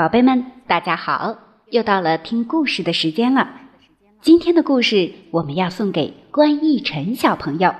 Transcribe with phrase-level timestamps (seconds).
[0.00, 1.36] 宝贝们，大家好！
[1.68, 3.50] 又到了听故事的时间了。
[4.22, 7.74] 今天的故事我们要送给关逸晨小朋友。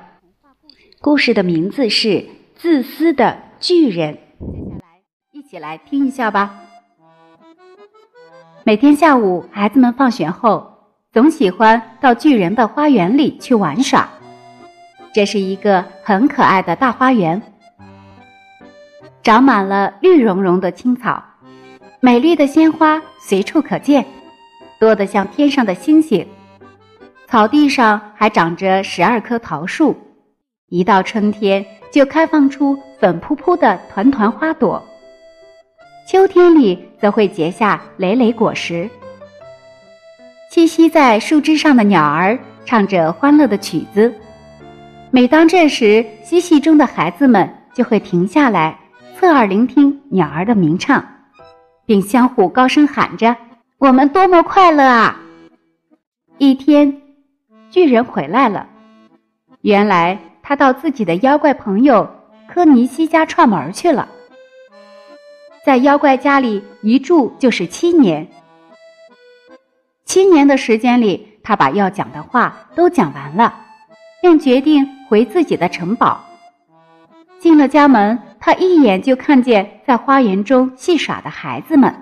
[1.01, 2.09] 故事的名字是
[2.57, 4.13] 《自私的巨人》。
[4.43, 5.01] 接下来，
[5.33, 6.61] 一起来听一下吧。
[8.65, 10.71] 每天下午，孩子们放学后
[11.15, 14.07] 总喜欢到巨人的花园里去玩耍。
[15.15, 17.41] 这是一个很可爱的大花园，
[19.23, 21.25] 长满了绿茸茸的青草。
[22.03, 24.03] 美丽的鲜花随处可见，
[24.79, 26.27] 多得像天上的星星。
[27.29, 29.95] 草地上还长着十二棵桃树，
[30.71, 34.83] 一到春天就开放出粉扑扑的团团花朵。
[36.09, 38.89] 秋天里则会结下累累果实。
[40.51, 44.13] 栖息在树枝上的鸟儿唱着欢乐的曲子，
[45.11, 48.77] 每当这时，嬉戏中的孩子们就会停下来，
[49.19, 51.05] 侧耳聆听鸟儿的鸣唱。
[51.91, 53.37] 并相互高声喊着
[53.79, 55.21] ：“我们多么快乐啊！”
[56.39, 57.03] 一天，
[57.69, 58.65] 巨人回来了。
[59.63, 62.09] 原来他到自己的妖怪朋友
[62.47, 64.09] 科尼西家串门去了。
[65.67, 68.25] 在妖怪家里一住就是七年。
[70.05, 73.53] 七年的时间里，他把要讲的话都讲完了，
[74.23, 76.25] 便决定回自己的城堡。
[77.41, 78.17] 进了家门。
[78.41, 81.95] 他一眼就看见在花园中戏耍的孩子们。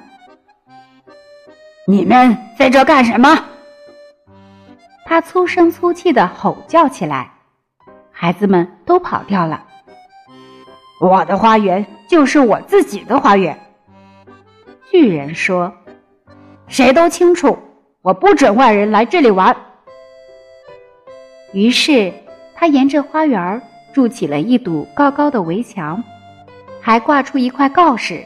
[1.85, 3.45] 你们在这干什么？
[5.05, 7.33] 他粗声粗气的吼叫起来，
[8.13, 9.65] 孩子们都跑掉了。
[11.01, 13.59] 我的花园就是我自己的花园。
[14.91, 15.73] 巨人说
[16.69, 17.59] ：“谁都清楚，
[18.03, 19.57] 我不准外人来这里玩。”
[21.53, 22.13] 于是
[22.55, 23.61] 他沿着花园
[23.93, 26.05] 筑起了一堵高高的围墙。
[26.89, 28.25] 还挂出一块告示：“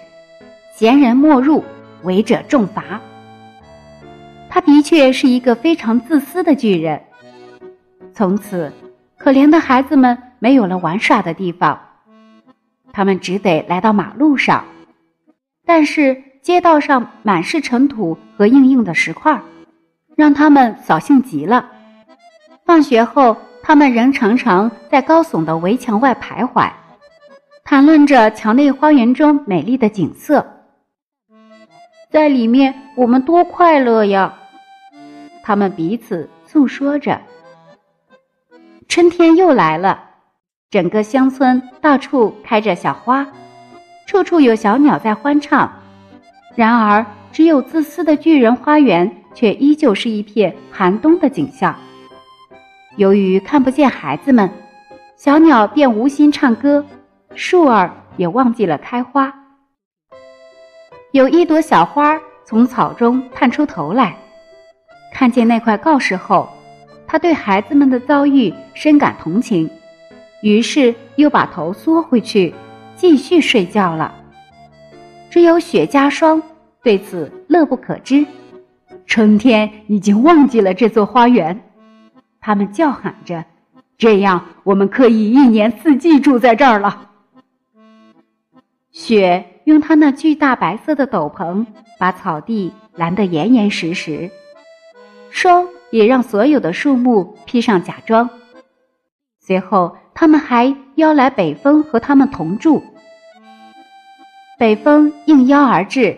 [0.73, 1.65] 闲人莫入，
[2.05, 3.01] 违者重罚。”
[4.49, 7.03] 他的确是一个非常自私的巨人。
[8.15, 8.73] 从此，
[9.19, 11.77] 可怜的孩子们没有了玩耍的地方，
[12.93, 14.65] 他们只得来到马路上。
[15.67, 19.43] 但是街道上满是尘土和硬硬的石块，
[20.15, 21.69] 让他们扫兴极了。
[22.65, 26.71] 放学后，他们仍常常在高耸的围墙外徘徊。
[27.73, 30.47] 谈论着墙内花园中美丽的景色，
[32.11, 34.35] 在里面我们多快乐呀！
[35.43, 37.19] 他们彼此诉说着。
[38.89, 40.05] 春天又来了，
[40.69, 43.27] 整个乡村到处开着小花，
[44.07, 45.73] 处处有小鸟在欢唱。
[46.55, 51.75] 然而，只有自私的巨人花园却依旧是一片寒冬的景象。
[52.99, 54.51] 由于看不见孩子们，
[55.17, 56.85] 小鸟便无心唱歌。
[57.35, 59.33] 树儿也忘记了开花。
[61.13, 64.17] 有一朵小花从草中探出头来，
[65.13, 66.49] 看见那块告示后，
[67.07, 69.69] 他对孩子们的遭遇深感同情，
[70.43, 72.55] 于是又把头缩回去，
[72.97, 74.15] 继续睡觉了。
[75.31, 76.43] 只有雪茄霜
[76.83, 78.25] 对此乐不可支。
[79.07, 81.61] 春天已经忘记了这座花园，
[82.41, 83.45] 他们叫喊着
[83.99, 87.09] ：“这样我们可以一年四季住在这儿了。”
[88.93, 91.65] 雪用它那巨大白色的斗篷
[91.99, 94.31] 把草地拦得严严实实，
[95.31, 98.29] 霜也让所有的树木披上假装。
[99.41, 102.83] 随后，他们还邀来北风和他们同住。
[104.59, 106.17] 北风应邀而至，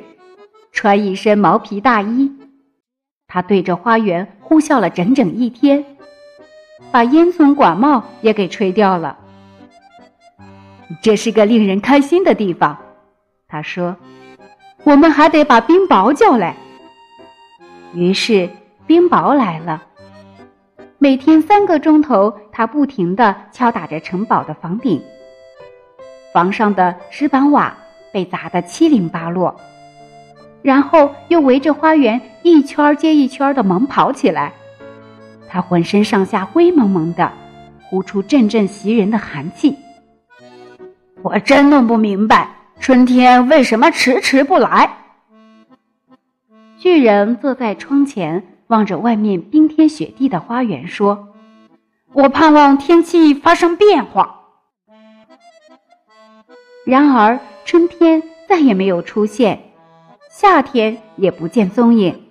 [0.73, 2.31] 穿一身毛皮大衣，
[3.29, 5.85] 他对着花园呼啸了整整一天，
[6.91, 9.17] 把烟囱管帽也给吹掉了。
[11.01, 12.77] 这是个令人开心的地方，
[13.49, 13.97] 他说
[14.85, 16.55] ：“我们还得把冰雹叫来。”
[17.95, 18.49] 于是
[18.87, 19.83] 冰雹来了。
[20.99, 25.03] 每天三个钟头，他不停地敲打着城堡的房顶，
[26.33, 27.77] 房上的石板瓦
[28.13, 29.55] 被砸得七零八落，
[30.63, 34.53] 然后又围着花园一圈接一圈地猛跑起来。
[35.49, 37.31] 他浑身上下灰蒙蒙的，
[37.89, 39.77] 呼出阵阵袭人的寒气。
[41.25, 42.51] 我真弄不明白，
[42.81, 44.95] 春天为什么迟迟不来？
[46.77, 51.31] 巨人坐在窗前，望着外面冰天雪地的花园，说
[52.13, 54.43] ：“我盼望天气发生变化。”
[56.85, 59.73] 然而，春天再也没有出现，
[60.31, 62.23] 夏天也不见踪影。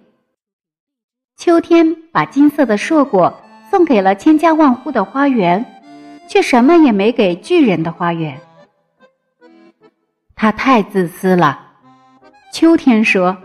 [1.36, 3.42] 秋天把金色的硕果
[3.72, 5.66] 送给了千家万户的花园，
[6.28, 8.40] 却什么也没给巨人的花园。
[10.44, 11.58] 他太自私了，
[12.52, 13.38] 秋天说：“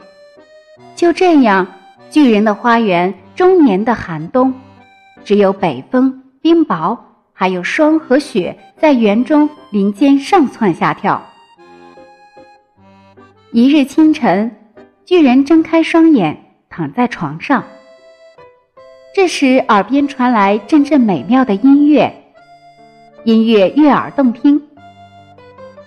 [0.96, 1.64] 就这样，
[2.10, 4.52] 巨人的花园终年的寒冬，
[5.24, 6.98] 只有北风、冰雹，
[7.32, 11.24] 还有霜和雪在园中林间上蹿下跳。”
[13.54, 14.50] 一日清晨，
[15.04, 16.36] 巨人睁开双眼，
[16.68, 17.62] 躺在床上。
[19.14, 22.12] 这时，耳边传来阵阵美妙的音乐，
[23.22, 24.60] 音乐悦耳动听。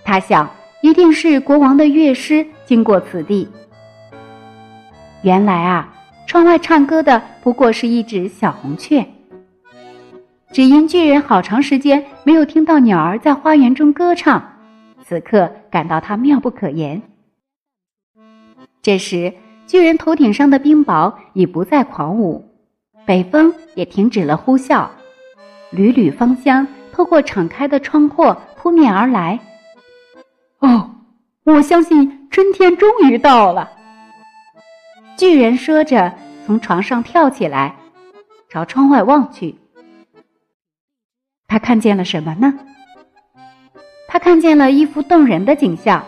[0.06, 0.48] 他想，
[0.82, 3.48] 一定是国王的乐师经过此地。
[5.22, 5.94] 原来啊，
[6.26, 9.06] 窗外唱歌的不过是一只小红雀。
[10.52, 14.42] 只因巨人好长时间没有听到鸟儿在花园中歌唱，
[15.06, 17.00] 此刻感到它妙不可言。
[18.82, 19.32] 这时，
[19.66, 22.44] 巨人头顶上的冰雹已不再狂舞，
[23.06, 24.88] 北风也停止了呼啸，
[25.70, 29.38] 缕缕芳香透过敞开的窗阔扑面而来。
[30.62, 30.90] 哦，
[31.42, 33.68] 我相信春天终于到了。
[35.16, 36.12] 巨人说着，
[36.46, 37.74] 从床上跳起来，
[38.48, 39.56] 朝窗外望去。
[41.48, 42.54] 他看见了什么呢？
[44.06, 46.04] 他看见了一幅动人的景象。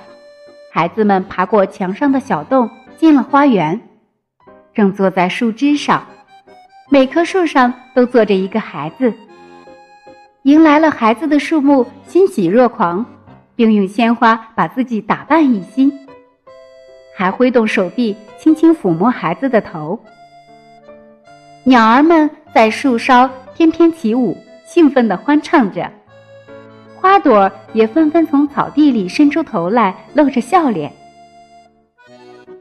[0.73, 3.81] 孩子们爬过墙上的小洞，进了花园，
[4.73, 6.07] 正坐在树枝上。
[6.91, 9.13] 每棵树上都坐着一个孩子。
[10.43, 13.05] 迎来了孩子的树木欣喜若狂，
[13.57, 15.93] 并用鲜花把自己打扮一新，
[17.17, 19.99] 还挥动手臂轻轻抚摸孩子的头。
[21.65, 24.37] 鸟儿们在树梢翩翩起舞，
[24.67, 25.91] 兴奋地欢唱着。
[26.97, 30.93] 花朵也纷纷从草地里伸出头来，露着笑脸。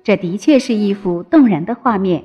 [0.04, 2.24] 这的确是一幅动人的画面。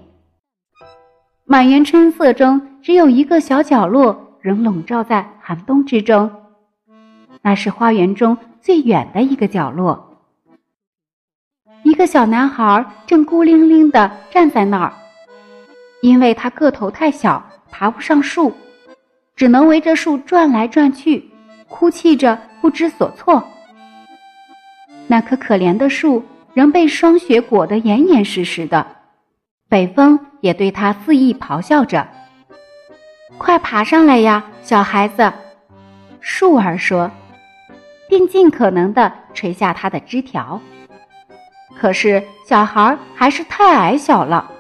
[1.44, 6.31] 满园春色中，只有一个小角落仍笼罩在寒冬之中，
[7.41, 10.05] 那是花园中最远的一个角落。
[11.84, 14.93] 一个小男孩正孤零零地站在那儿，
[16.02, 18.52] 因为他个头太小，爬不上树，
[19.37, 21.31] 只能围着树转来转去。
[21.69, 23.43] 哭泣着，不知所措。
[25.06, 26.25] 那棵可怜的树
[26.55, 28.87] 仍被霜雪裹得严严实实的，
[29.69, 32.08] 北风也对他肆意咆哮着
[33.37, 35.31] ：“快爬上来呀，小孩子！”
[36.20, 37.10] 树儿说，
[38.08, 40.60] 并尽可能地垂下它的枝条。
[41.78, 44.50] 可是小孩还是太矮小了。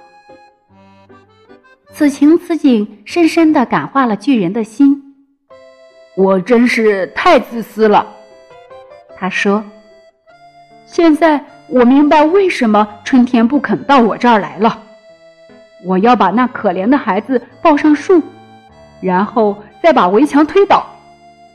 [1.92, 5.02] 此情此景，深深地感化了巨人的心。
[6.14, 8.06] 我真是太自私了，
[9.16, 9.64] 他说。
[10.86, 14.82] 现在我明白为什么春天不肯到我这儿来了。
[15.84, 18.22] 我要把那可怜的孩子抱上树，
[19.00, 20.86] 然后再把围墙推倒，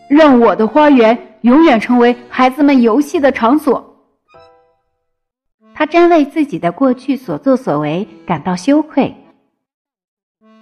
[0.07, 3.98] 让我的花园永远成为孩子们游戏的场所。
[5.74, 9.16] 他真为自己的过去所作所为感到羞愧。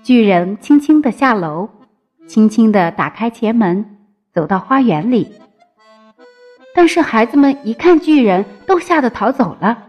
[0.04, 1.70] 巨人轻轻地下楼。
[2.28, 3.98] 轻轻地打开前门，
[4.34, 5.34] 走到花园里。
[6.74, 9.88] 但是孩子们一看巨人，都吓得逃走了。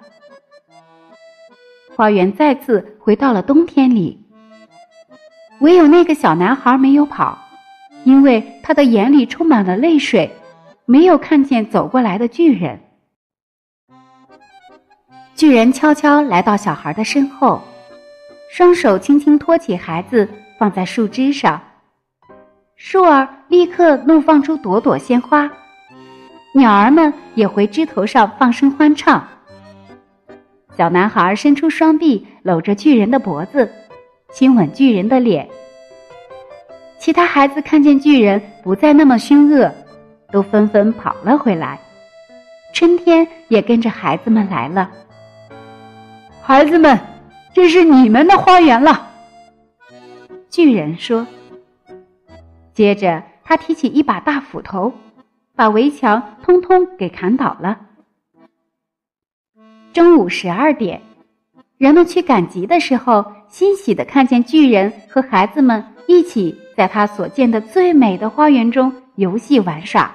[1.94, 4.26] 花园再次回到了冬天里。
[5.60, 7.38] 唯有那个小男孩没有跑，
[8.02, 10.28] 因为他的眼里充满了泪水，
[10.84, 12.80] 没有看见走过来的巨人。
[15.34, 17.60] 巨人悄悄来到小孩的身后，
[18.50, 21.60] 双手轻轻托起孩子，放在树枝上。
[22.76, 25.50] 树儿立刻怒放出朵朵鲜花，
[26.54, 29.26] 鸟儿们也回枝头上放声欢唱。
[30.76, 33.70] 小男孩伸出双臂搂着巨人的脖子，
[34.32, 35.48] 亲吻巨人的脸。
[36.98, 39.72] 其他孩子看见巨人不再那么凶恶，
[40.32, 41.78] 都纷纷跑了回来。
[42.72, 44.90] 春天也跟着孩子们来了。
[46.40, 46.98] 孩子们，
[47.52, 49.08] 这是你们的花园了。
[50.50, 51.26] 巨人说。
[52.72, 54.90] 接着，他提起一把大斧头，
[55.54, 57.78] 把围墙通通给砍倒了。
[59.92, 61.02] 中午十二点，
[61.76, 70.12] 人们去赶集的时候，欣喜的看见巨人和孩子们一起在他所见的最美的花园中游戏玩耍。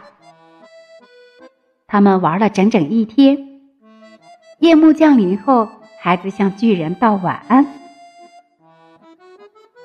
[1.88, 3.38] 他们玩了整整一天。
[4.60, 7.66] 夜幕降临后，孩子向巨人道晚安。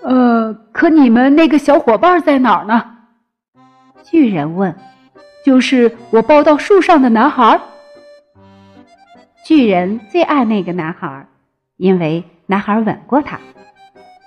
[0.02, 2.98] 呃，可你们那个小伙伴在哪儿呢？
[4.02, 4.74] 巨人问。
[5.44, 7.60] 就是我抱到树上的男孩。
[9.44, 11.26] 巨人最爱那个男孩，
[11.76, 13.40] 因为男孩吻过他。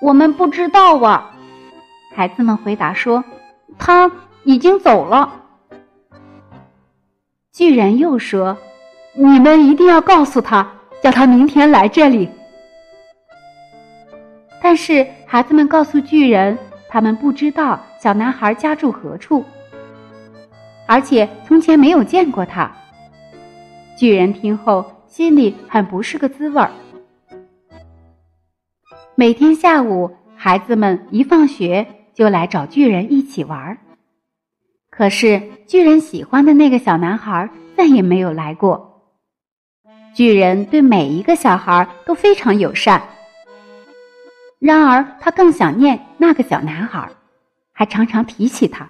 [0.02, 1.32] 我们不知道啊，
[2.14, 3.24] 孩子们回答说，
[3.80, 4.12] 他
[4.46, 5.42] 已经走了。
[7.52, 8.56] 巨人又说，
[9.14, 10.72] 你们一定要告诉他，
[11.02, 12.30] 叫他明天来这里。
[14.62, 19.44] 但是孩子们告诉巨人，他们不知道小男孩家住何处，
[20.88, 22.72] 而且从前没有见过他。
[23.98, 26.70] 巨人听后心里很不是个滋味儿。
[29.16, 33.78] 每天下午，孩子们一放学就来找巨人一起玩儿。
[34.96, 39.02] 可是巨人喜欢的那个小男孩再也没有来过。
[40.14, 43.02] 巨人对每一个小孩都非常友善，
[44.60, 47.10] 然而他更想念那个小男孩，
[47.74, 48.90] 还常常提起他。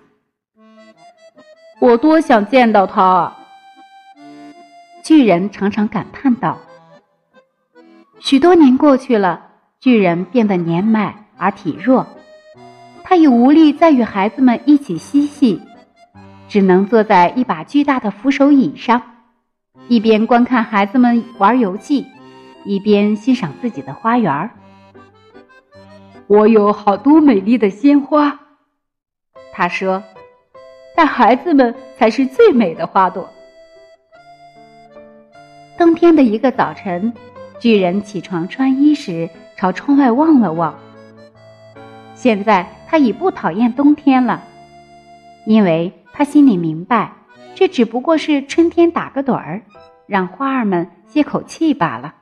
[1.79, 3.37] 我多想见到他啊！
[5.03, 6.59] 巨人常常感叹道。
[8.19, 9.41] 许多年过去了。
[9.81, 12.07] 巨人变得年迈而体弱，
[13.03, 15.61] 他已无力再与孩子们一起嬉戏，
[16.47, 19.01] 只能坐在一把巨大的扶手椅上，
[19.87, 22.05] 一边观看孩子们玩游戏，
[22.63, 24.49] 一边欣赏自己的花园。
[26.27, 28.39] 我有好多美丽的鲜花，
[29.53, 30.03] 他说，
[30.95, 33.29] 但孩子们才是最美的花朵。
[35.77, 37.13] 冬天的一个早晨，
[37.59, 39.29] 巨人起床穿衣时。
[39.57, 40.77] 朝窗外望了望。
[42.13, 44.43] 现在他已不讨厌冬天了，
[45.45, 47.11] 因为他心里明白，
[47.55, 49.61] 这只不过是春天打个盹儿，
[50.07, 52.15] 让花儿们歇口气罢了。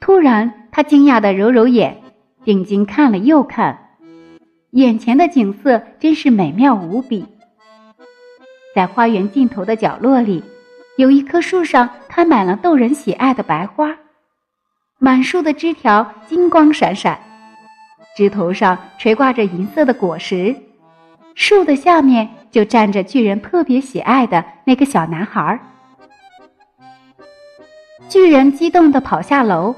[0.00, 2.00] 突然，他惊讶的揉揉眼，
[2.44, 3.90] 定睛看了又看，
[4.70, 7.26] 眼前的景色真是美妙无比。
[8.74, 10.42] 在花园尽头的角落里，
[10.96, 13.94] 有一棵树上开满了逗人喜爱的白花。
[14.98, 17.20] 满树的枝条金光闪闪，
[18.16, 20.56] 枝头上垂挂着银色的果实，
[21.34, 25.58] 树的下面就站着巨人特别喜爱的那个小男孩。
[28.08, 29.74] 巨人激动地跑下楼，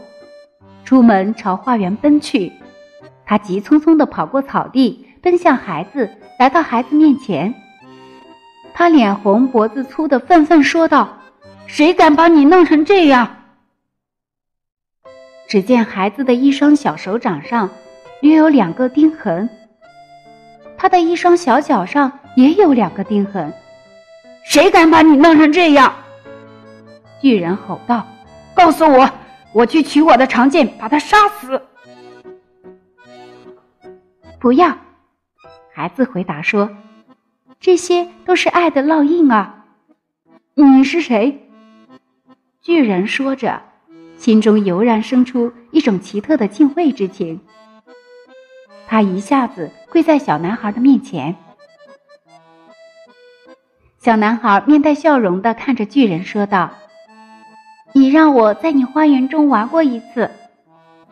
[0.85, 2.53] 出门朝花园奔去。
[3.25, 7.55] 他急匆匆地跑过草地，奔向孩子，来到孩子面前。
[8.75, 11.17] 他脸红脖子粗的愤愤说道
[11.67, 13.37] ：“谁敢把你弄成这样？”
[15.47, 17.71] 只见孩子的一双小手掌上
[18.23, 19.49] 约有两个钉痕，
[20.85, 23.51] 他的一双小脚上也有两个钉痕。
[24.45, 25.91] 谁敢把你弄成这样？
[27.23, 28.07] 巨人吼道
[28.53, 29.11] ：“告诉我，
[29.55, 31.63] 我去取我的长剑，把他杀死。”
[34.39, 34.77] 不要，
[35.73, 36.69] 孩子回答说
[37.59, 39.65] ：“这些都是爱的烙印啊。”
[40.53, 41.49] 你是谁？
[42.61, 43.59] 巨人说着。
[44.19, 47.41] 心中油然生出一种奇特的敬畏之情，
[48.87, 51.37] 他一下子跪在小男孩的面前。
[53.99, 56.71] 小男孩面带笑容的看着巨人，说道
[57.95, 60.31] ：“你让我在你花园中玩过一次，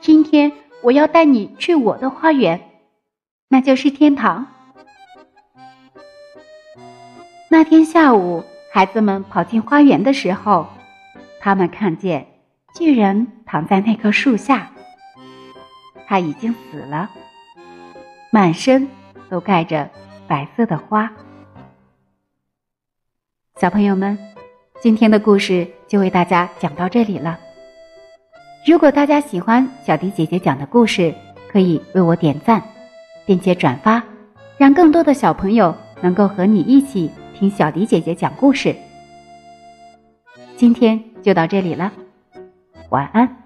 [0.01, 0.53] 今天
[0.83, 2.61] 我要带你去我的花园，
[3.49, 4.47] 那就是天堂。”
[7.49, 10.69] 那天下午，孩子们跑进花园的时候，
[11.41, 12.27] 他们看见。
[12.75, 14.71] 巨人躺在那棵树下，
[16.07, 17.11] 他已经死了，
[18.35, 18.89] 满身
[19.29, 19.91] 都盖着
[20.27, 21.13] 白色的花。
[23.61, 24.19] 小朋友们，
[24.81, 27.39] 今天的故事就为大家讲到这里了。
[28.67, 31.15] 如果大家喜欢小迪姐姐讲的故事，
[31.47, 32.63] 可以为我点赞，
[33.27, 34.03] 并且转发，
[34.57, 38.75] 让更多的小朋友能够和你一起听小迪姐姐讲故事。
[40.57, 41.93] 今天就到这里了。
[42.89, 43.42] 晚安。